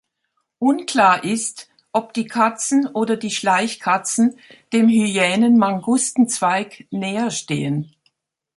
[0.57, 4.39] Unklar ist, ob die Katzen oder die Schleichkatzen
[4.73, 7.95] dem Hyänen-Mangusten-Zweig näher stehen.